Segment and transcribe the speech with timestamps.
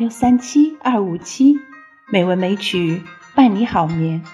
[0.00, 1.58] 六三七二五七，
[2.10, 3.02] 美文美曲
[3.34, 4.24] 伴你好眠。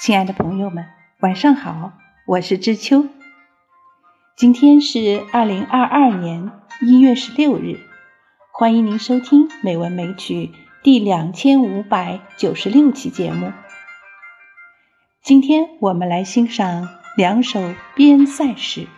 [0.00, 0.86] 亲爱的朋友们，
[1.20, 1.92] 晚上好，
[2.26, 3.06] 我是知秋。
[4.36, 7.78] 今天是二零二二年一月十六日，
[8.50, 10.46] 欢迎您收听《美文美曲》
[10.82, 13.52] 第两千五百九十六期节目。
[15.22, 18.88] 今天我们来欣赏两首边塞诗。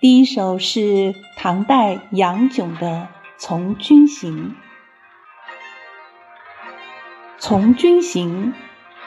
[0.00, 2.86] 第一首是唐代杨炯的
[3.36, 4.50] 《从军行》。
[7.40, 8.52] 《从军行》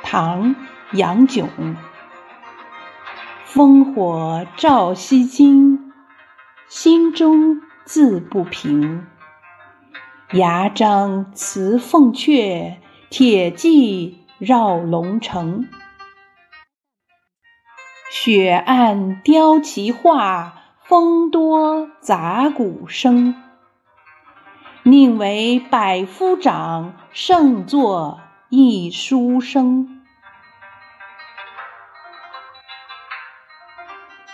[0.04, 0.54] 唐·
[0.92, 1.48] 杨炯。
[3.48, 5.94] 烽火照西京，
[6.68, 9.08] 心中自不平。
[10.34, 12.76] 牙璋辞凤阙，
[13.10, 15.70] 铁骑绕龙城。
[18.12, 20.58] 雪暗雕旗画。
[20.92, 23.34] 风多杂鼓声，
[24.84, 30.02] 宁为百夫长，胜作一书生。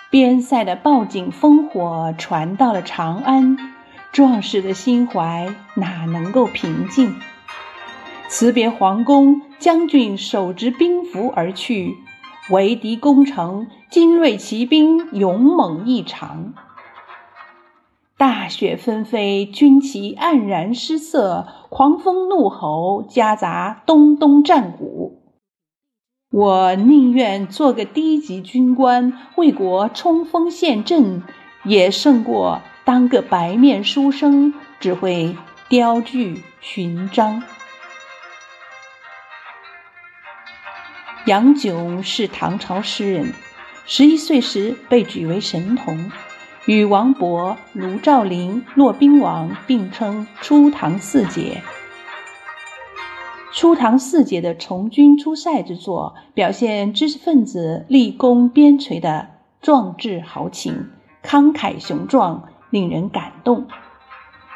[0.09, 3.75] 边塞的报警烽火传到了长安，
[4.11, 7.19] 壮士的心怀哪能够平静？
[8.29, 11.95] 辞别皇宫，将军手执兵符而去。
[12.49, 16.53] 围敌攻城，精锐骑兵勇猛异常。
[18.17, 25.21] 大雪纷飞，军旗黯然失色，狂风怒吼，夹杂咚咚战鼓。
[26.31, 31.23] 我宁愿做个低级军官，为国冲锋陷阵，
[31.63, 35.35] 也胜过当个白面书生，只会
[35.69, 37.43] 雕句寻章。
[41.27, 43.33] 杨炯是唐朝诗人，
[43.85, 46.09] 十一岁时被举为神童，
[46.65, 51.61] 与王勃、卢照邻、骆宾王并称初唐四杰。
[53.51, 59.27] 初唐四杰的从军出塞之作，表现知识分子立功边陲的
[59.61, 63.67] 壮志豪情，慷慨雄壮，令人感动，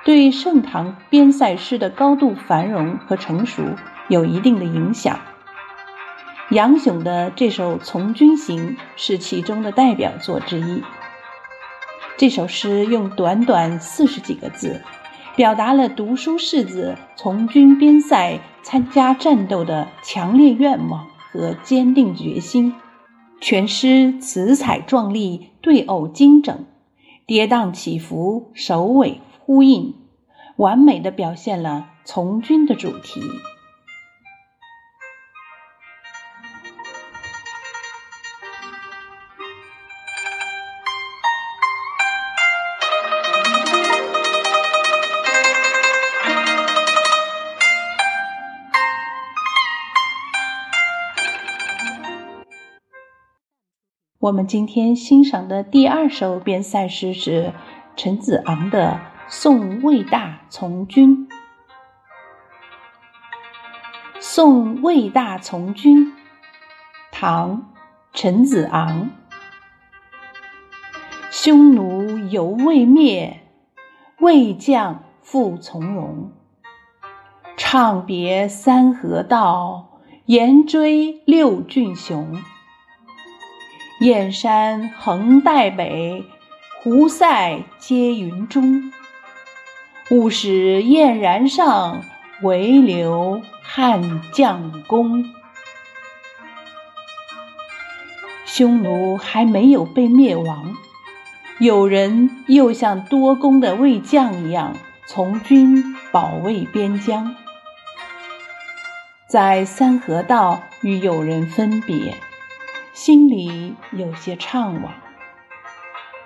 [0.06, 3.62] 对盛唐边塞诗的高度繁荣和成熟
[4.08, 5.20] 有一定的影响。
[6.52, 10.84] 杨炯的这首《从军行》是其中的代表作之一。
[12.18, 14.82] 这首诗用短短四十几个字，
[15.38, 22.76] 表达了读书士子从军边塞参加战斗的强烈愿望和坚定决心。
[23.40, 26.66] 全诗词采壮丽，对偶精整，
[27.26, 29.96] 跌宕起伏，首尾呼应，
[30.58, 33.22] 完美的表现了从军的主题。
[54.22, 57.54] 我们今天欣赏的第二首边塞诗是
[57.96, 59.00] 陈子昂的
[59.34, 61.28] 《送魏大从军》。
[64.20, 66.06] 《送魏大从军》，
[67.12, 67.58] 唐·
[68.14, 69.10] 陈子昂。
[71.32, 73.42] 匈奴犹未灭，
[74.20, 76.32] 魏将复从戎。
[77.58, 82.40] 唱别三河道，延追六郡雄。
[84.02, 86.26] 燕山横带北，
[86.80, 88.92] 胡塞接云中。
[90.10, 92.04] 勿使燕然上，
[92.42, 95.32] 唯留汉将功。
[98.44, 100.76] 匈奴还没有被灭亡，
[101.60, 107.36] 有人又像多功的魏将一样从军保卫边疆，
[109.28, 112.16] 在三河道与友人分别。
[112.94, 114.90] 心里有些怅惘，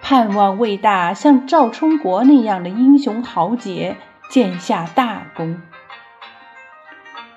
[0.02, 3.98] 盼望魏大像赵充国那样的英雄豪杰
[4.30, 5.62] 建下大功。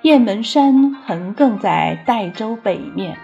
[0.02, 3.18] 雁门山横亘在代州北面，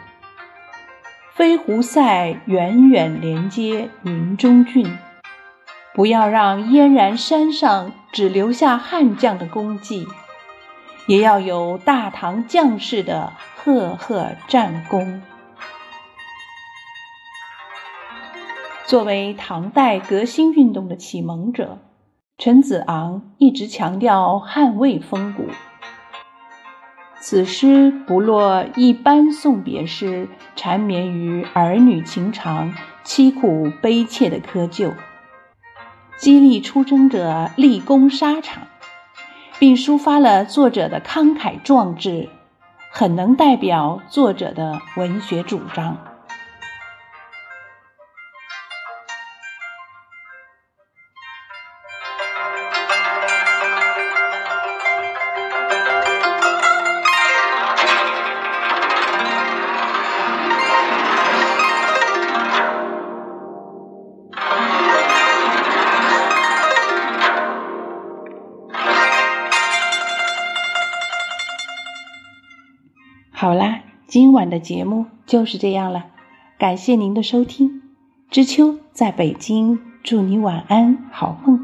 [1.33, 4.99] 飞狐塞远远连接云中郡。
[5.95, 10.06] 不要让燕然山上只留下悍将的功绩，
[11.06, 15.23] 也要有大唐将士的赫赫战功。
[18.87, 21.79] 作为唐代革新运动的启蒙者，
[22.37, 25.47] 陈子昂一直强调捍卫风骨。
[27.19, 32.75] 此诗不落一般送别诗，缠绵于儿女情长、
[33.07, 34.93] 凄苦悲切的窠臼，
[36.19, 38.65] 激励出征者立功沙场，
[39.59, 42.29] 并抒发了作者的慷慨壮志，
[42.91, 45.97] 很能代表作者的文学主张。
[73.37, 76.07] 好啦，今晚的节目就是这样了，
[76.57, 77.83] 感谢您的收听。
[78.31, 81.64] 知秋在北京，祝你晚安，好梦。